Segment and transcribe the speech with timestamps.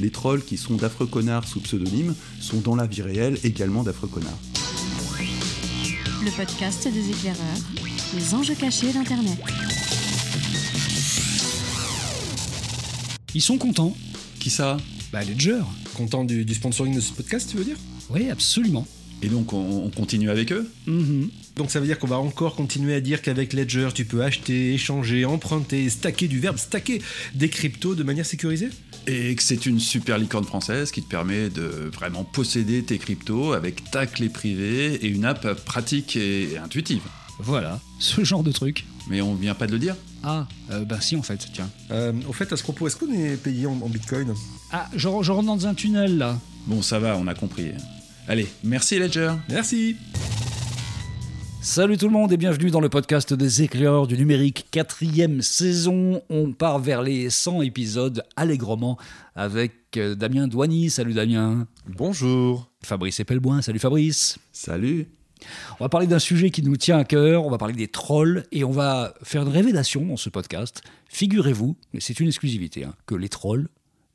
[0.00, 4.08] les trolls qui sont d'affreux connards sous pseudonyme sont dans la vie réelle également d'affreux
[4.08, 4.38] connards.
[6.24, 7.58] Le podcast des éclaireurs,
[8.14, 9.38] les enjeux cachés d'Internet.
[13.34, 13.96] Ils sont contents.
[14.38, 14.78] Qui ça?
[15.12, 15.60] Bah, Ledger.
[15.94, 17.76] Content du, du sponsoring de ce podcast, tu veux dire?
[18.08, 18.86] Oui, absolument.
[19.22, 20.70] Et donc on, on continue avec eux?
[20.86, 21.28] Mhm.
[21.56, 24.72] Donc ça veut dire qu'on va encore continuer à dire qu'avec Ledger, tu peux acheter,
[24.72, 27.02] échanger, emprunter, stacker du verbe stacker
[27.34, 28.70] des cryptos de manière sécurisée?
[29.12, 33.52] Et que c'est une super licorne française qui te permet de vraiment posséder tes cryptos
[33.54, 37.02] avec ta clé privée et une app pratique et intuitive.
[37.40, 38.84] Voilà, ce genre de truc.
[39.08, 41.68] Mais on vient pas de le dire Ah, euh, bah si en fait, tiens.
[41.90, 44.32] euh, Au fait, à ce propos, est-ce qu'on est payé en, en bitcoin?
[44.70, 46.38] Ah, je, je rentre dans un tunnel là.
[46.66, 47.70] Bon, ça va, on a compris.
[48.28, 49.32] Allez, merci Ledger.
[49.48, 49.96] Merci
[51.62, 56.22] Salut tout le monde et bienvenue dans le podcast des éclaireurs du numérique, quatrième saison.
[56.30, 58.96] On part vers les 100 épisodes allègrement
[59.36, 60.88] avec euh, Damien Douany.
[60.88, 61.66] Salut Damien.
[61.86, 63.60] Bonjour Fabrice Epelboin.
[63.60, 64.38] Salut Fabrice.
[64.52, 65.08] Salut.
[65.78, 68.44] On va parler d'un sujet qui nous tient à cœur, on va parler des trolls
[68.52, 70.82] et on va faire une révélation dans ce podcast.
[71.08, 73.68] Figurez-vous, et c'est une exclusivité, hein, que les trolls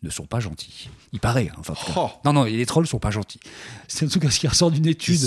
[0.06, 0.90] ne sont pas gentils.
[1.12, 1.74] Il paraît, hein, enfin.
[1.98, 2.10] Oh.
[2.24, 3.40] Non, non, les trolls sont pas gentils.
[3.88, 5.20] C'est en tout cas ce qui ressort d'une étude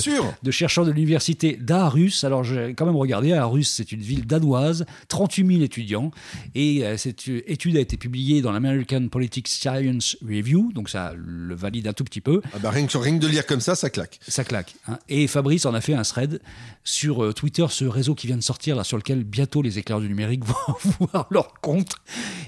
[0.43, 2.13] de chercheurs de l'université d'Aarhus.
[2.23, 6.11] Alors j'ai quand même regardé, Aarhus c'est une ville danoise, 38 000 étudiants,
[6.55, 11.55] et euh, cette étude a été publiée dans l'American Politics Science Review, donc ça le
[11.55, 12.41] valide un tout petit peu.
[12.55, 14.19] ah bah, rien, que, rien que de lire comme ça, ça claque.
[14.27, 14.75] Ça claque.
[14.89, 14.99] hein.
[15.09, 16.41] Et Fabrice en a fait un thread
[16.85, 20.01] sur euh, Twitter, ce réseau qui vient de sortir, là, sur lequel bientôt les éclairs
[20.01, 21.93] du numérique vont voir leur compte.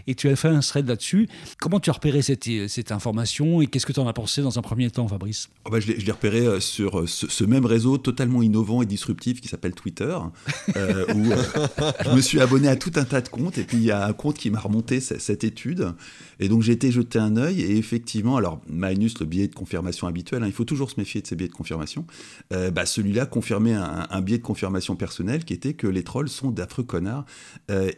[0.06, 1.28] Et tu as fait un thread là-dessus.
[1.58, 4.58] Comment tu as repéré cette, cette information et qu'est-ce que tu en as pensé dans
[4.58, 5.48] un premier temps, Fabrice?
[5.64, 8.86] Oh bah, je l'ai repéré euh, sur euh, ce, ce même réseau totalement innovant et
[8.86, 10.16] disruptif qui s'appelle Twitter,
[10.76, 11.42] euh, où euh,
[12.04, 14.06] je me suis abonné à tout un tas de comptes, et puis il y a
[14.06, 15.92] un compte qui m'a remonté ce- cette étude,
[16.38, 20.06] et donc j'ai été jeter un œil, et effectivement, alors minus le biais de confirmation
[20.06, 22.06] habituel, hein, il faut toujours se méfier de ces biais de confirmation,
[22.52, 26.28] euh, bah, celui-là confirmait un, un biais de confirmation personnelle qui était que les trolls
[26.28, 27.24] sont d'affreux connards,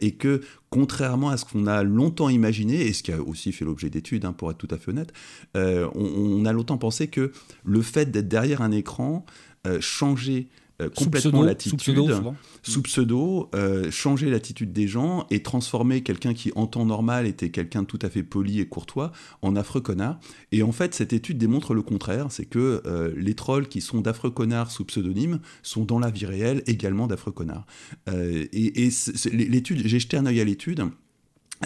[0.01, 0.41] et que
[0.73, 4.25] contrairement à ce qu'on a longtemps imaginé, et ce qui a aussi fait l'objet d'études,
[4.25, 5.13] hein, pour être tout à fait honnête,
[5.55, 7.31] euh, on, a longtemps pensé que
[7.63, 9.23] le fait d'être derrière un écran
[9.67, 10.47] euh, changeait
[10.81, 12.35] euh, complètement l'attitude, sous pseudo, souvent.
[12.63, 17.49] sous pseudo, euh, changer l'attitude des gens et transformer quelqu'un qui en temps normal était
[17.49, 19.11] quelqu'un de tout à fait poli et courtois
[19.43, 20.19] en affreux connard.
[20.51, 24.01] Et en fait, cette étude démontre le contraire, c'est que euh, les trolls qui sont
[24.01, 27.65] d'affreux connards sous pseudonyme sont dans la vie réelle également d'affreux connards.
[28.07, 28.89] Et et
[29.31, 30.89] l'étude, j'ai jeté un œil à l'étude.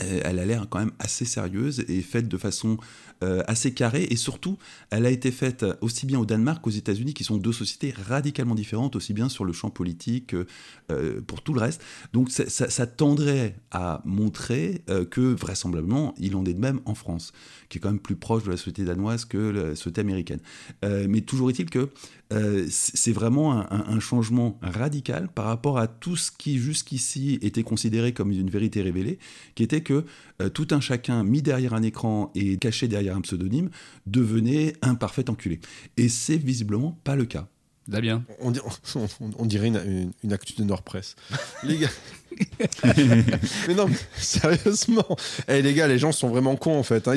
[0.04, 2.78] Euh, Elle a l'air quand même assez sérieuse et faite de façon
[3.24, 4.60] euh, assez carrée et surtout
[4.92, 8.54] elle a été faite aussi bien au Danemark qu'aux États-Unis qui sont deux sociétés radicalement
[8.54, 10.46] différentes aussi bien sur le champ politique que
[10.92, 11.82] euh, pour tout le reste.
[12.14, 17.34] Donc ça, tendrait à montrer euh, que vraisemblablement il en est de même en France
[17.70, 20.40] qui est quand même plus proche de la société danoise que la société américaine.
[20.86, 21.90] Euh, mais toujours est-il que
[22.34, 28.14] euh, c'est vraiment un changement radical par rapport à tout ce qui jusqu'ici était considéré
[28.14, 29.18] comme une vérité révélée,
[29.56, 30.06] qui était que
[30.42, 33.70] euh, tout un chacun mis derrière un écran et caché derrière un pseudonyme
[34.06, 35.60] devenait un parfait enculé.
[35.96, 37.48] Et c'est visiblement pas le cas.
[37.88, 38.24] Damien.
[38.40, 38.60] On, di-
[38.96, 39.08] on-
[39.40, 41.16] on dirait une, une, une actu de Nord-Presse.
[41.64, 41.90] Les gars.
[43.68, 45.06] mais non, mais sérieusement.
[45.48, 47.08] Eh, les gars, les gens sont vraiment cons en fait.
[47.08, 47.16] hein.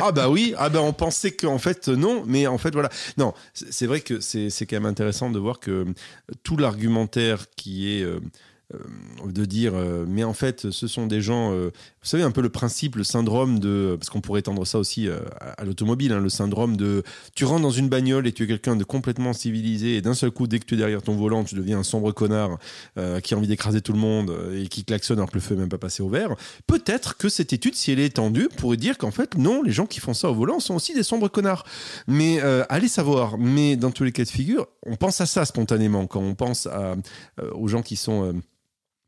[0.00, 2.88] Ah bah oui, ah bah on pensait qu'en fait non, mais en fait voilà.
[3.18, 5.86] Non, c'est vrai que c'est quand même intéressant de voir que
[6.42, 8.20] tout l'argumentaire qui est euh,
[9.24, 11.70] de dire euh, mais en fait ce sont des gens euh,
[12.02, 15.08] vous savez un peu le principe le syndrome de parce qu'on pourrait étendre ça aussi
[15.08, 17.02] euh, à, l'automobile hein, le syndrome de
[17.34, 20.30] tu rentres dans une bagnole et tu es quelqu'un de complètement civilisé et d'un seul
[20.30, 22.58] coup dès que tu es derrière ton volant tu deviens un sombre connard
[22.98, 25.40] euh, qui a envie d'écraser tout le monde euh, et qui klaxonne alors que le
[25.40, 26.34] feu n'est même pas passé au vert.
[26.66, 29.86] Peut-être que cette étude si elle est étendue pourrait dire qu'en fait non les gens
[29.86, 31.64] qui font ça au volant sont aussi des sombres connards.
[32.06, 35.44] Mais euh, allez savoir mais dans tous les cas de figure on pense à ça
[35.44, 36.68] spontanément quand on pense
[37.40, 38.32] euh, aux gens qui sont euh,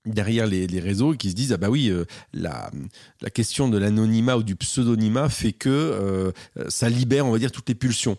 [0.06, 2.70] derrière les, les réseaux qui se disent ah bah oui euh, la,
[3.20, 6.32] la question de l'anonymat ou du pseudonymat fait que euh,
[6.68, 8.16] ça libère on va dire toutes les pulsions.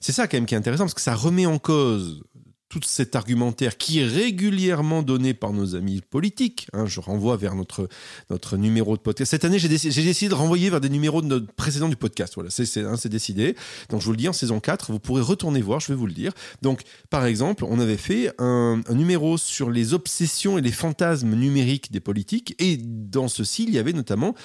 [0.00, 2.22] C'est ça quand même qui est intéressant parce que ça remet en cause
[2.70, 6.68] tout cet argumentaire qui est régulièrement donné par nos amis politiques.
[6.72, 6.86] hein.
[6.86, 7.88] je renvoie vers notre,
[8.30, 9.32] notre numéro de podcast.
[9.32, 12.34] Cette année, j'ai décidé, de renvoyer vers des numéros de notre précédent du podcast.
[12.36, 13.56] Voilà, c'est, hein, décidé.
[13.88, 16.06] Donc, je vous le dis, en saison 4, vous pourrez retourner voir, je vais vous
[16.06, 16.32] le dire.
[16.62, 21.90] Donc, par exemple, on avait fait un, numéro sur les obsessions et les fantasmes numériques
[21.90, 22.54] des politiques.
[22.60, 24.36] Et dans ceci, il y avait notamment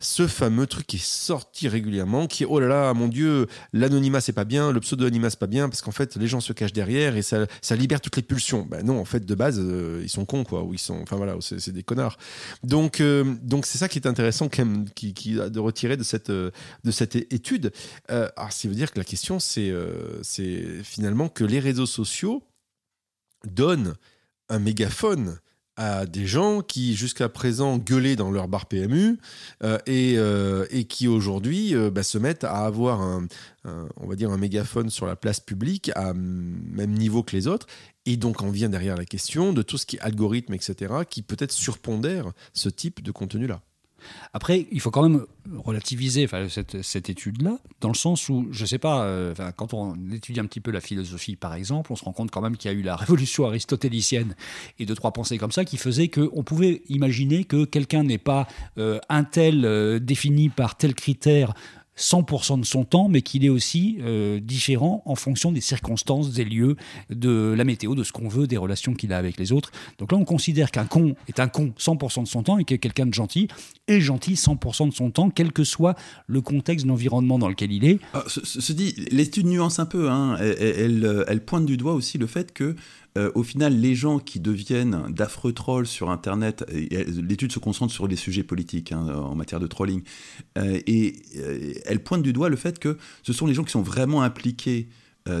[0.00, 4.22] ce fameux truc qui est sorti régulièrement, qui est, oh là là, mon Dieu, l'anonymat,
[4.22, 6.72] c'est pas bien, le pseudonymat, c'est pas bien, parce qu'en fait, les gens se cachent
[6.72, 8.66] derrière et ça ça libère toutes les pulsions.
[8.70, 11.16] Ben non, en fait, de base, euh, ils sont cons, quoi, ou ils sont, enfin
[11.16, 12.18] voilà, c'est des connards.
[12.62, 16.04] Donc, euh, donc c'est ça qui est intéressant quand même, qui, qui de retirer de
[16.04, 16.52] cette, de
[16.90, 17.72] cette étude.
[18.08, 19.72] alors, qui veut dire que la question, c'est,
[20.22, 22.44] c'est finalement que les réseaux sociaux
[23.44, 23.94] donnent
[24.48, 25.38] un mégaphone
[25.76, 29.18] à des gens qui jusqu'à présent gueulaient dans leur bar PMU
[29.62, 33.26] euh, et, euh, et, qui aujourd'hui euh, bah, se mettent à avoir un,
[33.64, 37.66] on va dire un mégaphone sur la place publique à même niveau que les autres
[38.06, 41.22] et donc on vient derrière la question de tout ce qui est algorithme etc qui
[41.22, 43.62] peut-être surpondère ce type de contenu là.
[44.32, 45.24] Après, il faut quand même
[45.56, 50.40] relativiser cette, étude-là, dans le sens où, je ne sais pas, euh, quand on étudie
[50.40, 52.74] un petit peu la philosophie, par exemple, on se rend compte quand même qu'il y
[52.74, 54.34] a eu la révolution aristotélicienne
[54.78, 58.46] et deux, trois pensées comme ça qui faisaient qu'on pouvait imaginer que quelqu'un n'est pas
[58.78, 61.54] euh, un tel euh, défini par tel critère
[61.96, 66.44] 100% de son temps, mais qu'il est aussi euh, différent en fonction des circonstances, des
[66.44, 66.76] lieux,
[67.10, 69.70] de la météo, de ce qu'on veut, des relations qu'il a avec les autres.
[69.98, 72.74] Donc là, on considère qu'un con est un con 100% de son temps et que
[72.74, 73.48] quelqu'un de gentil
[73.86, 75.94] est gentil 100% de son temps, quel que soit
[76.26, 77.98] le contexte, l'environnement dans lequel il est.
[78.12, 78.24] Ah,
[78.70, 80.10] dit, l'étude nuance un peu.
[80.10, 80.36] Hein.
[80.38, 82.76] Elle, pointe du doigt aussi le fait que
[83.16, 88.08] euh, au final, les gens qui deviennent d'affreux trolls sur Internet, l'étude se concentre sur
[88.08, 90.02] les sujets politiques hein, en matière de trolling,
[90.58, 93.70] euh, et euh, elle pointe du doigt le fait que ce sont les gens qui
[93.70, 94.88] sont vraiment impliqués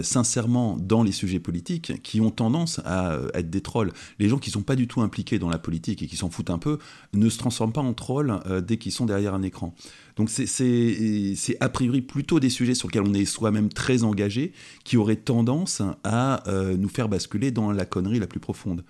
[0.02, 3.92] sincèrement dans les sujets politiques qui ont tendance à être des trolls.
[4.18, 6.50] Les gens qui sont pas du tout impliqués dans la politique et qui s'en foutent
[6.50, 6.78] un peu
[7.12, 9.74] ne se transforment pas en trolls dès qu'ils sont derrière un écran.
[10.16, 14.52] Donc c'est a priori plutôt des sujets sur lesquels on est soi-même très engagé
[14.84, 18.84] qui auraient tendance à euh, nous faire basculer dans la connerie la plus profonde.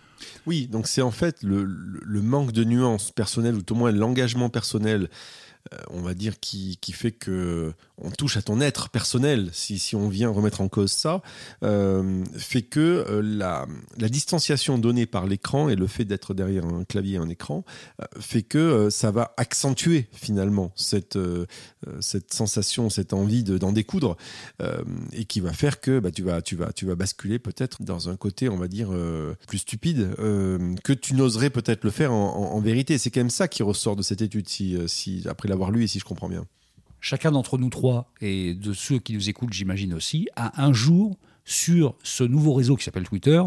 [0.47, 4.49] Oui, donc c'est en fait le, le, manque de nuances personnelles, ou au moins l'engagement
[4.49, 5.09] personnel euh,
[5.91, 10.09] on va dire, qui, fait que on touche à ton être personnel, si, si on
[10.09, 11.23] vient remettre en cause ça,
[11.63, 13.67] euh, fait que euh, la,
[13.99, 17.65] la, distanciation donnée par l'écran et le fait d'être derrière un clavier et un écran
[18.19, 21.19] fait que ça va accentuer finalement cette,
[22.01, 24.17] cette sensation, cette envie d'en découdre
[25.13, 28.09] et qui va faire que bah, tu, vas, tu, vas, tu vas basculer peut-être dans
[28.09, 28.91] un côté, on va dire,
[29.47, 32.99] plus stupide que tu n'oserais peut-être le faire en, vérité.
[32.99, 35.87] C'est quand même ça qui ressort de cette étude, si, si après la avoir lu
[35.89, 36.45] si je comprends bien.
[37.01, 41.19] Chacun d'entre nous trois, et de ceux qui nous écoutent, j'imagine aussi, a un jour,
[41.45, 43.43] sur ce nouveau réseau qui s'appelle Twitter,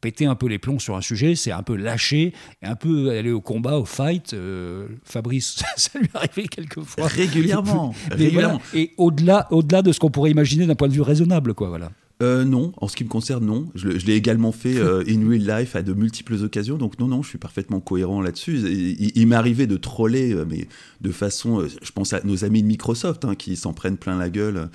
[0.00, 2.32] pété un peu les plombs sur un sujet, c'est un peu lâché,
[2.62, 4.34] et un peu aller au combat, au fight.
[4.34, 7.06] Euh, Fabrice, ça lui arrivait quelquefois.
[7.06, 7.94] Régulièrement.
[8.10, 8.60] régulièrement.
[8.74, 11.90] et au-delà, au-delà de ce qu'on pourrait imaginer d'un point de vue raisonnable, quoi, voilà.
[12.20, 13.68] Euh, non, en ce qui me concerne, non.
[13.76, 17.22] Je, l'ai également fait euh, in real life à de multiples occasions, donc non, non,
[17.22, 18.58] je suis parfaitement cohérent là-dessus.
[18.58, 20.66] Il, il, m'arrivait de troller, euh, mais
[21.00, 24.30] de façon, je pense à nos amis de Microsoft hein, qui s'en prennent plein la
[24.30, 24.68] gueule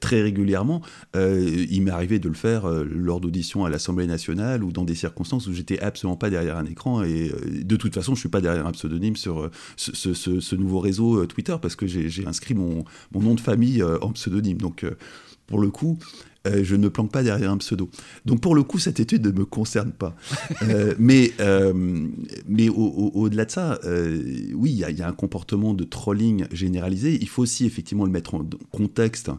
[0.00, 0.82] très régulièrement.
[1.14, 5.46] il m'est arrivé de le faire lors d'auditions à l'Assemblée nationale ou dans des circonstances
[5.46, 7.32] où j'étais absolument pas derrière un écran et
[7.62, 11.56] de toute façon, je suis pas derrière un pseudonyme sur ce, ce, nouveau réseau Twitter
[11.60, 14.58] parce que j'ai inscrit mon, mon, nom de famille en pseudonyme.
[14.58, 14.84] Donc
[15.46, 15.98] pour le coup,
[16.46, 17.90] euh, je ne planque pas derrière un pseudo.
[18.24, 20.16] Donc pour le coup, cette étude ne me concerne pas.
[20.62, 21.72] Euh, mais euh,
[22.48, 23.78] mais au-delà de ça,
[24.54, 27.18] oui, il y, y, a un comportement de trolling généralisé.
[27.20, 29.30] Il faut aussi effectivement le mettre en contexte.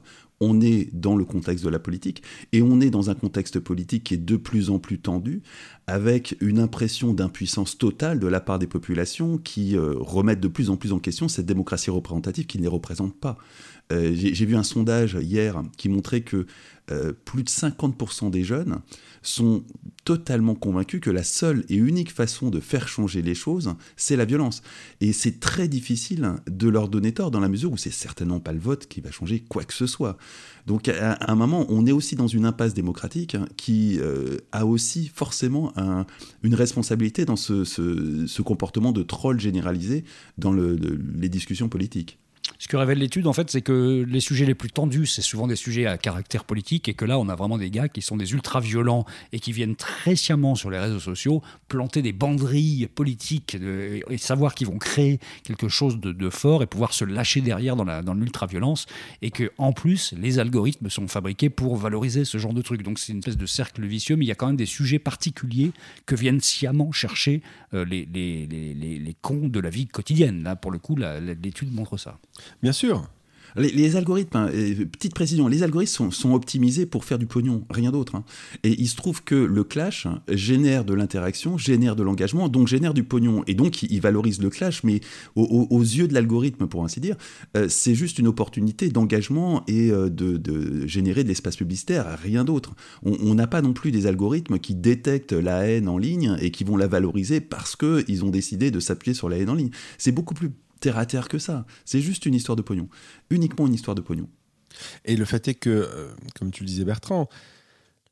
[0.44, 4.06] On est dans le contexte de la politique et on est dans un contexte politique
[4.06, 5.44] qui est de plus en plus tendu,
[5.86, 10.78] avec une impression d'impuissance totale de la part des populations qui remettent de plus en
[10.78, 13.38] plus en question cette démocratie représentative qui ne les représente pas.
[13.92, 16.48] J'ai vu un sondage hier qui montrait que
[16.92, 18.80] euh, plus de 50% des jeunes
[19.22, 19.64] sont
[20.04, 24.26] totalement convaincus que la seule et unique façon de faire changer les choses, c'est la
[24.26, 24.62] violence.
[25.00, 28.52] Et c'est très difficile de leur donner tort dans la mesure où c'est certainement pas
[28.52, 30.18] le vote qui va changer quoi que ce soit.
[30.68, 35.12] Donc à un moment, on est aussi dans une impasse démocratique qui euh, a aussi
[35.14, 35.74] forcément
[36.44, 40.04] une responsabilité dans ce, comportement de troll généralisé
[40.38, 42.18] dans les discussions politiques.
[42.62, 45.48] Ce que révèle l'étude, en fait, c'est que les sujets les plus tendus, c'est souvent
[45.48, 48.18] des sujets à caractère politique, et que là, on a vraiment des gars qui sont
[48.18, 49.04] des ultra-violents
[49.34, 53.58] et qui viennent très sciemment sur les réseaux sociaux planter des banderilles politiques
[54.08, 58.04] et savoir qu'ils vont créer quelque chose de, fort et pouvoir se lâcher derrière dans,
[58.04, 58.86] dans l'ultra-violence,
[59.24, 62.84] et que en plus, les algorithmes sont fabriqués pour valoriser ce genre de trucs.
[62.84, 65.00] Donc c'est une espèce de cercle vicieux, mais il y a quand même des sujets
[65.00, 65.72] particuliers
[66.06, 67.42] que viennent sciemment chercher
[67.74, 70.44] euh, les, les, les, les, cons de la vie quotidienne.
[70.44, 72.20] Là, pour le coup, l'étude montre ça.
[72.62, 73.08] Bien sûr.
[73.58, 77.92] Les, algorithmes, hein, et petite précision, les algorithmes sont, optimisés pour faire du pognon, rien
[77.92, 78.16] d'autre.
[78.16, 78.24] hein.
[78.64, 82.94] Et il se trouve que le clash génère de l'interaction, génère de l'engagement, donc génère
[82.94, 83.44] du pognon.
[83.48, 85.02] Et donc il, valorise le clash, mais
[85.36, 87.18] au- au- aux yeux de l'algorithme, pour ainsi dire,
[87.58, 92.46] euh, c'est juste une opportunité d'engagement et euh, de, de générer de l'espace publicitaire, rien
[92.46, 92.72] d'autre.
[93.04, 96.64] On n'a pas non plus des algorithmes qui détectent la haine en ligne et qui
[96.64, 99.72] vont la valoriser parce qu'ils ont décidé de s'appuyer sur la haine en ligne.
[99.98, 101.66] C'est beaucoup plus terre à terre que ça.
[101.86, 102.90] C'est juste une histoire de pognon.
[103.30, 104.28] Uniquement une histoire de pognon.
[105.06, 107.30] Et le fait est que, euh, comme tu le disais Bertrand,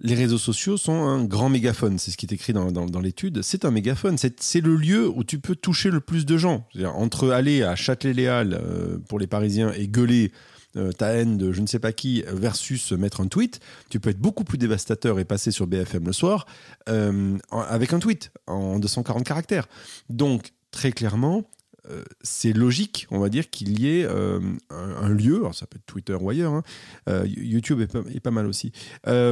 [0.02, 2.00] les réseaux sociaux sont un grand mégaphone.
[2.00, 3.42] C'est ce qui est écrit dans, l'étude.
[3.42, 4.18] C'est un mégaphone.
[4.18, 6.66] C'est le lieu où tu peux toucher le plus de gens.
[6.86, 10.32] Entre aller à Châtelet-Léal euh, pour les Parisiens et gueuler
[10.78, 13.60] euh, ta haine de je ne sais pas qui versus mettre un tweet,
[13.90, 16.46] tu peux être beaucoup plus dévastateur et passer sur BFM le soir
[16.88, 19.68] euh, avec un tweet en 240 caractères.
[20.10, 21.50] Donc, très clairement,
[21.88, 25.86] euh, c'est logique, on va dire, qu'il y ait euh, un, lieu, ça peut être
[25.86, 26.64] Twitter ou ailleurs, hein,
[27.08, 28.72] euh, YouTube est pas, mal aussi,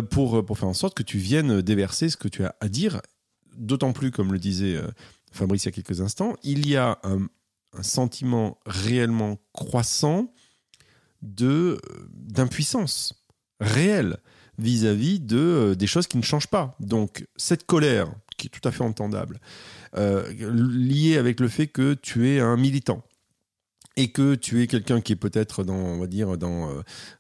[0.10, 3.02] pour, faire en sorte que tu viennes déverser ce que tu as à dire.
[3.58, 4.80] D'autant plus, comme le disait
[5.32, 7.28] Fabrice il y a quelques instants, il y a un,
[7.74, 10.34] un sentiment réellement croissant
[11.24, 11.80] de
[12.12, 13.26] d'impuissance
[13.60, 14.18] réelle
[14.60, 16.76] vis-à-vis de des choses qui ne changent pas.
[16.80, 19.40] Donc cette colère qui est tout à fait entendable,
[19.96, 23.04] euh, liée avec le fait que tu es un militant
[23.98, 26.74] et que tu es quelqu'un qui est peut-être dans, on va dire, dans, euh,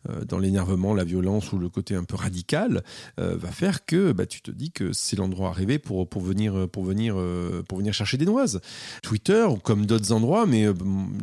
[0.10, 2.84] euh, dans l'énervement, la violence ou le côté un peu radical,
[3.19, 6.22] euh, va faire que bah, tu te dis que c'est l'endroit à rêver pour, pour,
[6.22, 7.15] venir, pour, venir,
[7.67, 8.62] pour venir chercher des noises.
[9.01, 10.74] Twitter, comme d'autres endroits, mais euh,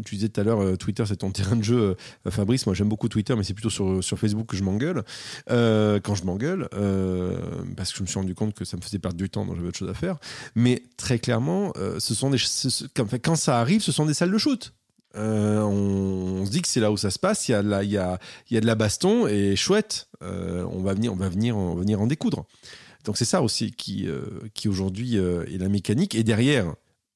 [0.04, 1.96] tu disais tout à l'heure, Twitter c'est ton terrain de jeu,
[2.28, 2.66] Fabrice.
[2.66, 5.04] Moi j'aime beaucoup Twitter, mais c'est plutôt sur, sur Facebook que je m'engueule.
[5.46, 6.68] Quand je m'engueule,
[7.76, 9.54] parce que je me suis rendu compte que ça me faisait perdre du temps, donc
[9.54, 10.16] j'avais autre chose à faire.
[10.56, 12.38] Mais très clairement, ce sont des,
[13.23, 14.73] quand ça arrive, ce sont des salles de shoot.
[15.16, 17.49] Euh, on, on se dit que c'est là où ça se passe.
[17.49, 18.18] Il y a, de la- y a,
[18.50, 20.09] y a de la baston et chouette.
[20.23, 22.44] euh, on va venir, on va venir, on va venir en découdre.
[23.04, 24.23] Donc c'est ça aussi qui, euh,
[24.54, 26.14] qui aujourd'hui euh, est la mécanique.
[26.14, 26.75] Et derrière,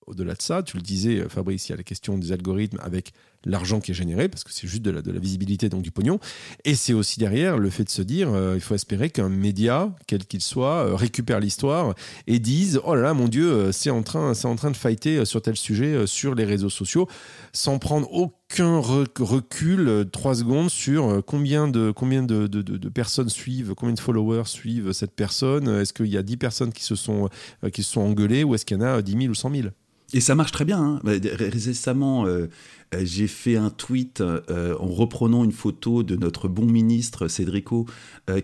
[0.09, 2.79] au-delà de ça, tu le disais, euh, Fabrice, il y a la question des algorithmes
[2.81, 3.13] avec
[3.45, 6.19] l'argent qui est généré, parce que c'est juste de la, visibilité, donc du pognon.
[6.65, 9.95] Et c'est aussi derrière le fait de se dire, euh, il faut espérer qu'un média,
[10.07, 11.95] quel qu'il soit, euh, récupère l'histoire
[12.27, 15.25] et dise, oh là là, mon Dieu, c'est en train, c'est en train de fighter
[15.25, 17.07] sur tel sujet sur les réseaux sociaux,
[17.53, 23.95] sans prendre aucun re- recul, trois secondes sur combien de combien de, personnes suivent, combien
[23.95, 25.69] de followers suivent cette personne.
[25.69, 27.29] Est-ce qu'il y a 10 personnes qui se sont
[27.73, 29.69] qui se sont engueulées ou est-ce qu'il y en a 10 000 ou 100 000
[30.15, 30.79] Et ça marche très bien.
[30.83, 31.01] hein.
[31.05, 32.47] Bah, ré- Récemment, euh,
[32.95, 37.85] euh, j'ai fait un tweet euh, en reprenant une photo de notre bon ministre Cédrico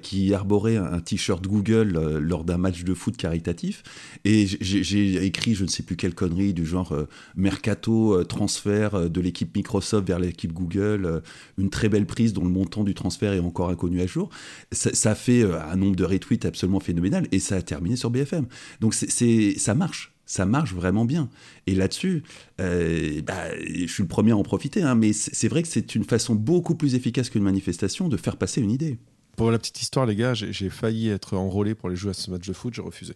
[0.02, 3.83] qui arborait un, t-shirt Google lors d'un match de foot caritatif.
[4.26, 6.94] Et j'ai- écrit, je ne sais plus quelle connerie, du genre
[7.37, 11.23] mercato, transfert de l'équipe Microsoft vers l'équipe Google,
[11.59, 14.30] une très belle prise dont le montant du transfert est encore inconnu à jour.
[14.73, 18.47] Ça, fait un nombre de retweets absolument phénoménal et ça a terminé sur BFM.
[18.80, 20.13] Donc ça marche.
[20.26, 21.28] Ça marche vraiment bien.
[21.66, 22.23] Et là-dessus,
[22.61, 25.95] euh, bah, je suis le premier à en profiter, hein, mais c'est vrai que c'est
[25.95, 28.99] une façon beaucoup plus efficace qu'une manifestation de faire passer une idée.
[29.37, 32.31] Pour la petite histoire, les gars, j'ai failli être enrôlé pour aller jouer à ce
[32.31, 33.14] match de foot, j'ai refusé.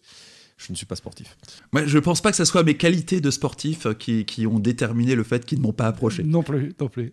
[0.59, 1.37] Je ne suis pas sportif.
[1.73, 4.59] Moi, je pense pas que ce soit mes qualités de sportif euh, qui, qui ont
[4.59, 6.25] déterminé le fait qu'ils ne m'ont pas approché.
[6.25, 7.13] Non plus, non plus.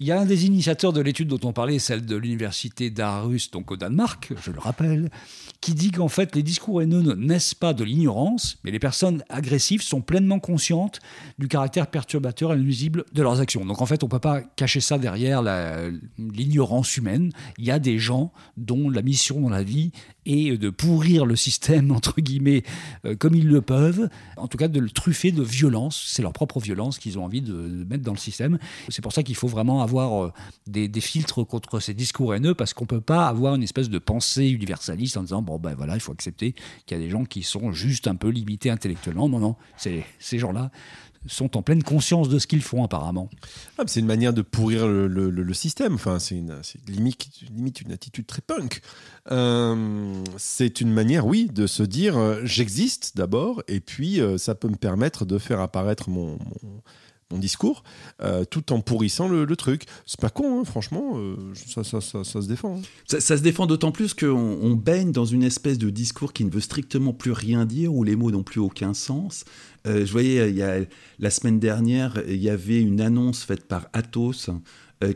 [0.00, 3.50] Il y a un des initiateurs de l'étude dont on parlait, celle de l'université d'Aarhus,
[3.52, 5.10] donc au Danemark, je le rappelle,
[5.60, 9.22] qui dit qu'en fait les discours haineux ne naissent pas de l'ignorance, mais les personnes
[9.28, 11.00] agressives sont pleinement conscientes
[11.38, 13.64] du caractère perturbateur et nuisible de leurs actions.
[13.64, 15.42] Donc en fait, on ne peut pas cacher ça derrière
[16.18, 17.32] l'ignorance humaine.
[17.58, 19.92] Il y a des gens dont la mission dans la vie
[20.26, 22.62] est de pourrir le système, entre guillemets,
[23.04, 26.04] euh, comme ils le peuvent, en tout cas de le truffer de violence.
[26.06, 28.58] C'est leur propre violence qu'ils ont envie de, mettre dans le système.
[28.88, 30.32] C'est pour ça qu'il faut vraiment avoir euh,
[30.66, 33.90] des, des filtres contre ces discours haineux, parce qu'on ne peut pas avoir une espèce
[33.90, 36.54] de pensée universaliste en disant, bon ben voilà, il faut accepter
[36.86, 39.28] qu'il y a des gens qui sont juste un peu limités intellectuellement.
[39.28, 40.70] Non, non, ces gens-là
[41.28, 43.28] sont en pleine conscience de ce qu'ils font apparemment.
[43.78, 45.94] Ah, c'est une manière de pourrir le, système.
[45.94, 46.42] Enfin, c'est
[46.88, 48.80] limite, limite une attitude très punk.
[49.30, 54.54] Euh, c'est une manière, oui, de se dire euh, j'existe d'abord, et puis euh, ça
[54.54, 56.38] peut me permettre de faire apparaître mon,
[57.32, 57.82] mon discours
[58.22, 59.84] euh, tout en pourrissant le, le truc.
[60.06, 62.76] C'est pas con, hein, franchement, euh, ça, ça, ça, ça se défend.
[62.76, 62.82] hein.
[63.20, 66.50] Ça, se défend d'autant plus qu'on on baigne dans une espèce de discours qui ne
[66.50, 69.44] veut strictement plus rien dire, où les mots n'ont plus aucun sens.
[69.86, 74.50] Euh, je voyais, la semaine dernière, il y avait une annonce faite par Atos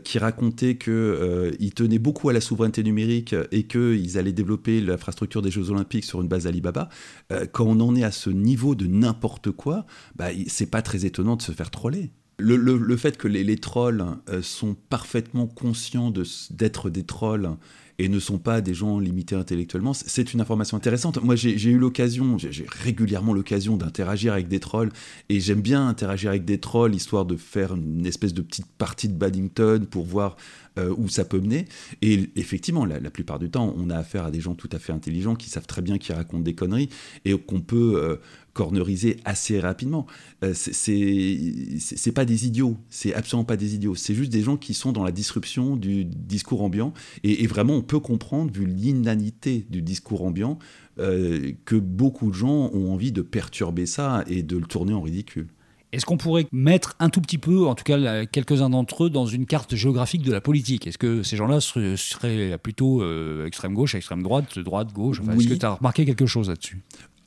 [0.03, 5.41] qui racontait qu'ils euh, tenaient beaucoup à la souveraineté numérique et qu'ils allaient développer l'infrastructure
[5.41, 6.89] des Jeux Olympiques sur une base Alibaba.
[7.31, 9.85] Euh, quand on en est à ce niveau de n'importe quoi,
[10.15, 12.11] bah, c'est pas très étonnant de se faire troller.
[12.37, 16.11] Le, fait que les, trolls euh, sont parfaitement conscients
[16.49, 17.51] d'être des trolls
[18.01, 21.21] et ne sont pas des gens limités intellectuellement, c'est une information intéressante.
[21.21, 24.89] Moi, j'ai eu l'occasion, j'ai régulièrement l'occasion d'interagir avec des trolls,
[25.29, 29.07] et j'aime bien interagir avec des trolls, histoire de faire une espèce de petite partie
[29.07, 30.35] de badminton pour voir
[30.77, 31.65] euh, où ça peut mener.
[32.01, 34.93] Et effectivement, la, plupart du temps, on a affaire à des gens tout à fait
[34.93, 36.89] intelligents qui savent très bien qu'ils racontent des conneries,
[37.25, 37.93] et qu'on peut...
[37.95, 38.15] euh,
[38.53, 40.05] corneriser assez rapidement.
[40.43, 43.95] Euh, c'est- pas des idiots, c'est absolument pas des idiots.
[43.95, 46.93] C'est juste des gens qui sont dans la disruption du discours ambiant.
[47.23, 50.59] Et, et vraiment, on peut comprendre, vu l'inanité du discours ambiant,
[50.99, 55.01] euh, que beaucoup de gens ont envie de perturber ça et de le tourner en
[55.01, 55.47] ridicule.
[55.93, 59.25] Est-ce qu'on pourrait mettre un tout petit peu, en tout cas quelques-uns d'entre eux, dans
[59.25, 60.87] une carte géographique de la politique?
[60.87, 65.19] Est-ce que ces gens-là seraient, plutôt euh, extrême gauche, extrême droite, droite, gauche?
[65.21, 66.81] Enfin, Est-ce que tu as remarqué quelque chose là-dessus?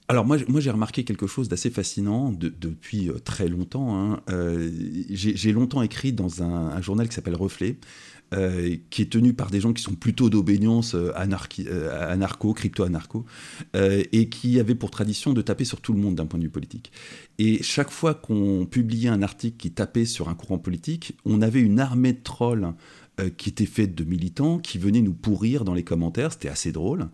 [0.09, 3.97] Alors moi, moi j'ai remarqué quelque chose d'assez fascinant de- depuis euh, très longtemps.
[3.97, 4.21] hein.
[4.31, 4.71] Euh,
[5.09, 7.79] j'ai j'ai longtemps écrit dans un, un journal qui s'appelle Reflet,
[8.35, 12.53] euh, qui est tenu par des gens qui sont plutôt d'obédience euh, anarchi- euh, anarcho,
[12.53, 13.25] crypto-anarcho,
[13.75, 16.51] et qui avait pour tradition de taper sur tout le monde d'un point de vue
[16.51, 16.93] politique.
[17.39, 21.61] Et chaque fois qu'on publiait un article qui tapait sur un courant politique, on avait
[21.61, 22.75] une armée de trolls
[23.37, 26.33] qui était faite de militants qui venaient nous pourrir dans les commentaires.
[26.33, 27.09] C'était assez drôle.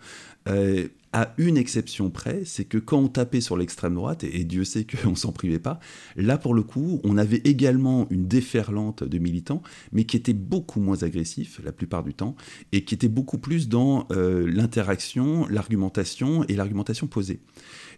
[1.12, 4.84] À une exception près, c'est que quand on tapait sur l'extrême droite, et, Dieu sait
[4.84, 5.80] qu'on s'en privait pas,
[6.16, 9.62] là pour le coup, on avait également une déferlante de militants,
[9.92, 12.36] mais qui était beaucoup moins agressif la plupart du temps,
[12.72, 17.40] et qui était beaucoup plus dans euh, l'interaction, l'argumentation et l'argumentation posée.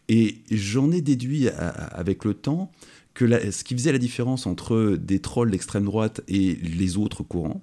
[0.08, 2.72] Et j'en ai déduit avec le temps
[3.14, 7.62] que ce qui faisait la différence entre des trolls d'extrême droite et les autres courants,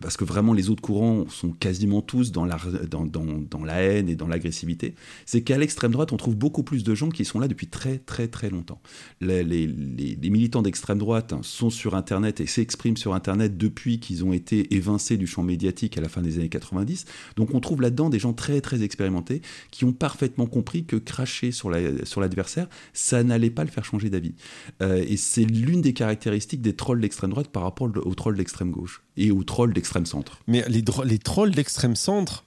[0.00, 2.56] parce que vraiment les autres courants sont quasiment tous dans la,
[3.82, 7.24] haine et dans l'agressivité, c'est qu'à l'extrême droite, on trouve beaucoup plus de gens qui
[7.24, 8.80] sont là depuis très très très longtemps.
[9.20, 9.68] Les,
[10.30, 14.74] militants d'extrême droite hein, sont sur Internet et s'expriment sur Internet depuis qu'ils ont été
[14.74, 17.04] évincés du champ médiatique à la fin des années 90.
[17.36, 21.52] Donc on trouve là-dedans des gens très très expérimentés qui ont parfaitement compris que cracher
[21.52, 24.34] sur l'adversaire, ça n'allait pas le faire changer d'avis.
[24.82, 28.72] Euh, et c'est l'une des caractéristiques des trolls d'extrême droite par rapport aux trolls d'extrême
[28.72, 30.38] gauche et aux trolls d'extrême centre.
[30.46, 32.44] Mais les, trolls d'extrême centre,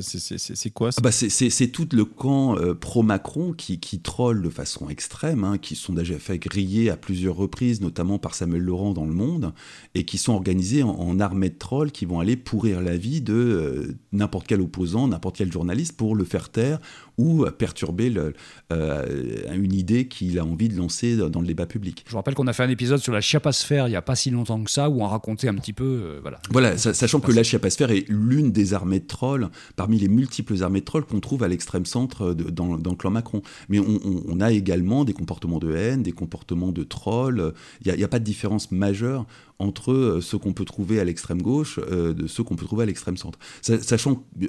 [0.00, 4.42] c'est- c'est quoi ça Ah bah c'est- tout le camp euh, pro-Macron qui, qui troll
[4.42, 8.62] de façon extrême, hein, qui sont déjà fait griller à plusieurs reprises, notamment par Samuel
[8.62, 9.52] Laurent dans Le Monde,
[9.94, 13.20] et qui sont organisés en, en armée de trolls qui vont aller pourrir la vie
[13.20, 16.78] de euh, n'importe quel opposant, n'importe quel journaliste pour le faire taire
[17.18, 18.34] ou euh, perturber le-
[18.72, 22.04] euh, une idée qu'il a envie de lancer dans le débat public.
[22.06, 24.16] Je vous rappelle qu'on a fait un épisode sur la chiapasphère il n'y a pas
[24.16, 25.84] si longtemps que ça, où on racontait un petit peu.
[25.84, 26.40] euh, voilà.
[26.50, 30.62] Voilà, sa- sachant que la chiapasphère est l'une des armées de trolls, parmi les multiples
[30.62, 33.42] armées de trolls qu'on trouve à l'extrême centre dans, le clan Macron.
[33.68, 37.52] Mais on a également des comportements de haine, des comportements de trolls.
[37.84, 39.26] Il n'y a, pas de différence majeure
[39.60, 42.82] entre euh, ceux qu'on peut trouver à l'extrême gauche euh, de ceux qu'on peut trouver
[42.82, 43.38] à l'extrême centre.
[43.62, 44.48] Sa- Sachant, euh,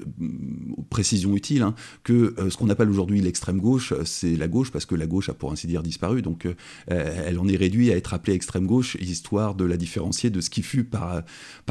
[0.90, 4.86] précision utile, hein, que euh, ce qu'on appelle aujourd'hui l'extrême gauche, c'est la gauche parce
[4.86, 6.22] que la gauche a pour ainsi dire disparu.
[6.22, 6.48] Donc
[6.88, 10.50] elle en est réduite à être appelée extrême gauche, histoire de la différencier de ce
[10.50, 11.22] qui fut par,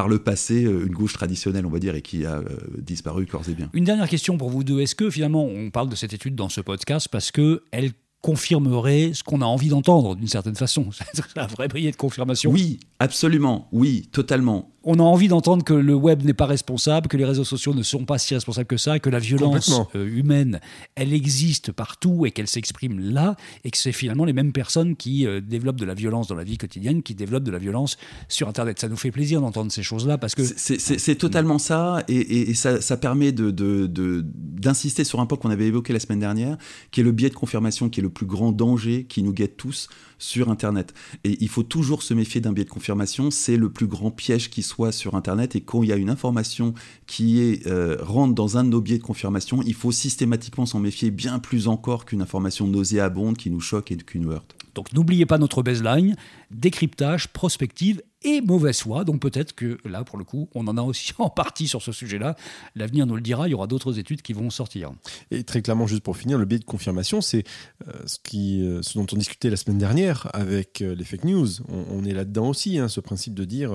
[0.08, 2.42] le passé une gauche traditionnelle, on va dire, et qui a
[2.78, 3.70] disparu corps et bien.
[3.72, 4.80] Une dernière question pour vous deux.
[4.80, 7.92] Est-ce que finalement on parle de cette étude dans ce podcast parce que elle
[8.22, 12.50] confirmerait ce qu'on a envie d'entendre d'une certaine façon C'est un vrai billet de confirmation.
[12.50, 14.70] Oui, absolument, oui, totalement.
[14.82, 17.82] On a envie d'entendre que le web n'est pas responsable, que les réseaux sociaux ne
[17.82, 20.58] sont pas si responsables que ça, et que la violence euh, humaine,
[20.94, 25.26] elle existe partout et qu'elle s'exprime là, et que c'est finalement les mêmes personnes qui
[25.26, 28.48] euh, développent de la violence dans la vie quotidienne, qui développent de la violence sur
[28.48, 28.78] Internet.
[28.80, 32.54] Ça nous fait plaisir d'entendre ces choses-là parce que C'est- totalement ça, et, et- et
[32.54, 36.20] ça, ça permet d'insister de, de, d'insister sur un point qu'on avait évoqué la semaine
[36.20, 36.56] dernière,
[36.90, 39.56] qui est le biais de confirmation, qui est le plus grand danger qui nous guette
[39.58, 39.88] tous
[40.18, 40.92] sur Internet.
[41.24, 44.48] Et il faut toujours se méfier d'un biais de confirmation, c'est le plus grand piège
[44.50, 46.74] qui soit sur Internet, et quand il y a une information
[47.06, 51.10] qui euh, rentre dans un de nos biais de confirmation, il faut systématiquement s'en méfier
[51.10, 54.59] bien plus encore qu'une information nauséabonde qui nous choque et qui nous heurte.
[54.74, 56.16] Donc n'oubliez pas notre baseline,
[56.50, 59.04] décryptage, prospective et mauvaise foi.
[59.04, 61.92] Donc peut-être que là, pour le coup, on en a aussi en partie sur ce
[61.92, 62.36] sujet-là.
[62.74, 64.92] L'avenir nous le dira, il y aura d'autres études qui vont sortir.
[65.30, 67.44] Et très clairement, juste pour finir, le biais de confirmation, c'est
[67.88, 67.92] euh,
[68.34, 71.48] euh, ce dont on discutait la semaine dernière avec euh, les fake news.
[71.68, 73.72] On, est là-dedans aussi, hein, ce principe de dire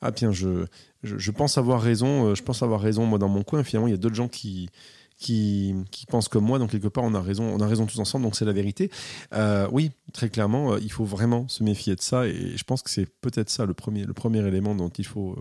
[0.00, 0.64] ah bien, je,
[1.02, 3.62] je, je pense avoir raison, je pense avoir raison moi dans mon coin.
[3.62, 4.70] Finalement, il y a d'autres gens qui
[5.18, 7.98] qui, qui pensent comme moi, donc quelque part on a raison, on a raison tous
[7.98, 8.90] ensemble, donc c'est la vérité.
[9.34, 12.82] Euh, oui, très clairement, euh, il faut vraiment se méfier de ça, et je pense
[12.82, 15.36] que c'est peut-être ça le premier, le premier élément dont il faut,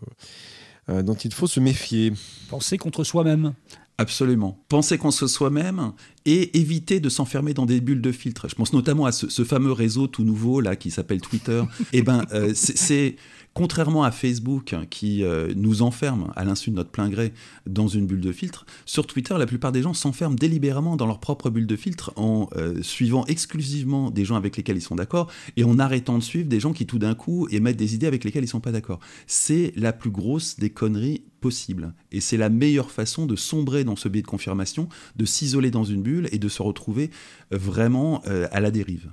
[0.90, 2.14] euh, dont il faut se méfier.
[2.50, 3.54] Pensez contre soi-même.
[3.98, 4.62] Absolument.
[4.68, 5.94] Penser qu'on se soi-même
[6.26, 8.50] et éviter de s'enfermer dans des bulles de filtre.
[8.50, 11.64] Je pense notamment à ce, fameux réseau tout nouveau là qui s'appelle Twitter.
[11.94, 13.16] eh ben, euh, c'est
[13.56, 17.34] contrairement à Facebook hein, qui euh, nous enferme à l'insu de notre plein gré
[17.66, 18.66] dans une bulle de filtre.
[18.86, 22.50] Sur Twitter, la plupart des gens s'enferment délibérément dans leur propre bulle de filtre en
[22.58, 26.50] euh, suivant exclusivement des gens avec lesquels ils sont d'accord et en arrêtant de suivre
[26.50, 29.00] des gens qui tout d'un coup émettent des idées avec lesquelles ils sont pas d'accord.
[29.26, 31.94] C'est la plus grosse des conneries possible.
[32.12, 35.86] Et c'est la meilleure façon de sombrer dans ce biais de confirmation, de s'isoler dans
[35.86, 37.10] une bulle et de se retrouver
[37.52, 39.12] vraiment euh, à la dérive.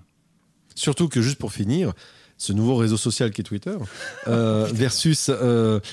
[0.74, 1.92] Surtout que juste pour finir,
[2.42, 3.76] ce nouveau réseau social qui est Twitter,
[4.26, 5.30] euh, versus,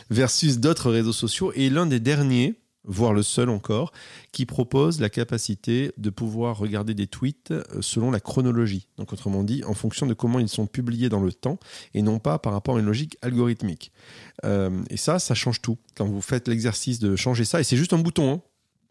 [0.10, 2.56] versus d'autres réseaux sociaux, est l'un des derniers
[2.90, 3.92] voire le seul encore,
[4.32, 8.88] qui propose la capacité de pouvoir regarder des tweets euh, selon la chronologie.
[8.98, 11.60] Donc autrement dit, en fonction de comment ils sont publiés dans le temps,
[11.94, 13.92] et non pas par rapport à une logique algorithmique.
[14.44, 15.78] Euh, et ça, ça change tout.
[15.96, 18.42] Quand vous faites l'exercice de changer ça, et c'est juste un bouton, hein.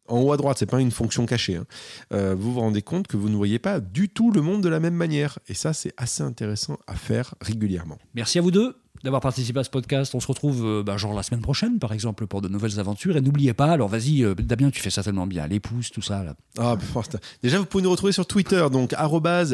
[0.08, 1.56] En haut à droite, c'est pas une fonction cachée.
[1.56, 1.66] Hein.
[2.12, 4.68] Euh, vous vous rendez compte que vous ne voyez pas du tout le monde de
[4.68, 5.38] la même manière.
[5.48, 7.98] Et ça, c'est assez intéressant à faire régulièrement.
[8.14, 10.14] Merci à vous deux d'avoir participé à ce podcast.
[10.14, 13.16] On se retrouve euh, bah, genre la semaine prochaine, par exemple, pour de nouvelles aventures.
[13.16, 16.02] Et n'oubliez pas, alors vas-y, euh, Damien, tu fais ça tellement bien, les pouces, tout
[16.02, 16.24] ça.
[16.24, 16.34] Là.
[16.58, 16.76] Ah,
[17.42, 18.94] déjà, vous pouvez nous retrouver sur Twitter, donc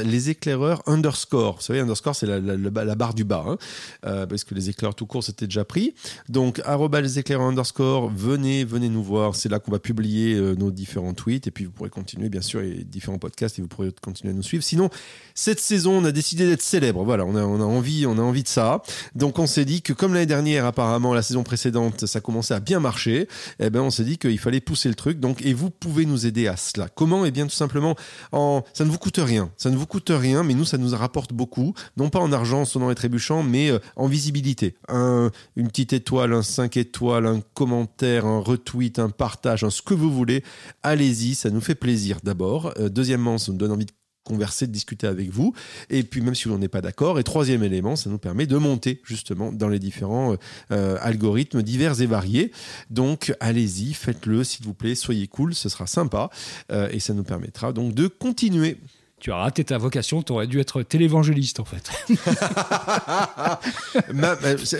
[0.04, 1.56] les éclaireurs underscore.
[1.56, 3.58] Vous savez, underscore, c'est la, barre du bas, hein.
[4.06, 5.94] euh, parce que les éclaireurs tout court, c'était déjà pris.
[6.28, 6.62] Donc,
[7.02, 9.34] les éclaireurs underscore, venez, venez nous voir.
[9.34, 11.46] C'est là qu'on va publier nos différents tweets.
[11.46, 14.36] Et puis, vous pourrez continuer, bien sûr, les différents podcasts et vous pourrez continuer à
[14.36, 14.64] nous suivre.
[14.64, 14.90] Sinon,
[15.34, 17.04] cette saison, on a décidé d'être célèbre.
[17.04, 18.82] Voilà, on a, on a, envie, on a envie de ça.
[19.14, 22.54] Donc, donc on s'est dit que comme l'année dernière, apparemment, la saison précédente, ça commençait
[22.54, 23.26] à bien marcher,
[23.58, 25.18] eh ben on s'est dit qu'il fallait pousser le truc.
[25.18, 26.88] Donc, et vous pouvez nous aider à cela.
[26.88, 27.24] Comment?
[27.24, 27.96] Eh bien, tout simplement,
[28.30, 29.50] en, ça ne vous coûte rien.
[29.56, 31.74] Ça ne vous coûte rien, mais nous, ça nous rapporte beaucoup.
[31.96, 34.76] Non pas en argent, sonnant et trébuchant, mais euh, en visibilité.
[34.86, 39.82] Un, une petite étoile, un 5 étoiles, un commentaire, un retweet, un partage, un ce
[39.82, 40.44] que vous voulez.
[40.84, 42.72] Allez-y, ça nous fait plaisir d'abord.
[42.78, 43.92] Euh, deuxièmement, ça nous donne envie de
[44.24, 45.54] converser, de discuter avec vous.
[45.90, 47.18] Et puis même si on n'est pas d'accord.
[47.18, 50.36] Et troisième élément, ça nous permet de monter justement dans les différents
[50.72, 52.50] euh, algorithmes divers et variés.
[52.90, 56.30] Donc allez-y, faites-le s'il vous plaît, soyez cool, ce sera sympa.
[56.72, 58.78] Euh, et ça nous permettra donc de continuer
[59.24, 61.90] tu as raté ta vocation, tu aurais dû être télévangéliste en fait.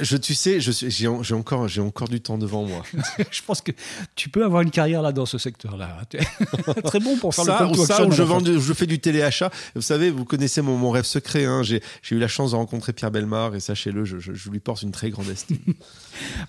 [0.03, 2.83] je, tu sais, j'ai encore, encore du temps devant moi.
[3.31, 3.73] je pense que
[4.15, 6.03] tu peux avoir une carrière là dans ce secteur-là.
[6.85, 9.51] Très bon pour faire ça, le ou ça, ou je, vends je fais du téléachat.
[9.75, 11.47] Vous savez, vous connaissez mon, mon rêve secret.
[11.47, 11.63] Hein.
[11.63, 11.81] J'ai
[12.11, 15.09] eu la chance de rencontrer Pierre Belmar et sachez-le, je, je lui porte une très
[15.09, 15.57] grande estime.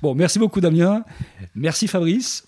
[0.01, 1.05] bon, merci beaucoup Damien.
[1.55, 2.43] Merci Fabrice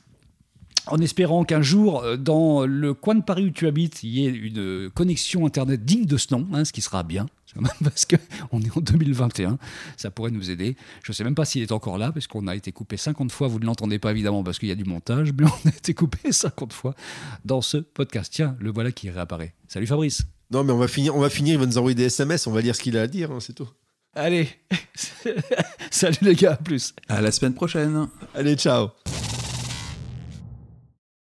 [0.90, 4.26] en espérant qu'un jour, euh, dans le coin de Paris où tu habites, il y
[4.26, 7.28] ait une connexion Internet digne de ce nom, hein, ce qui sera bien,
[7.84, 9.58] parce qu'on est en 2021,
[9.96, 10.76] ça pourrait nous aider.
[11.04, 13.32] Je ne sais même pas s'il est encore là, parce qu'on a été coupé 50
[13.32, 15.72] fois, vous ne l'entendez pas évidemment parce qu'il y a du montage, mais on a
[15.72, 16.96] été coupé 50 fois
[17.46, 18.32] dans ce podcast.
[18.34, 19.54] Tiens, le voilà qui réapparaît.
[19.68, 20.24] Salut Fabrice.
[20.52, 22.52] Non, mais on va finir, on va finir il va nous envoyer des SMS, on
[22.52, 23.68] va lire ce qu'il a à dire, hein, c'est tout.
[24.14, 24.50] Allez,
[25.92, 26.94] salut les gars, à plus.
[27.08, 28.08] À la semaine prochaine.
[28.34, 28.90] Allez, ciao.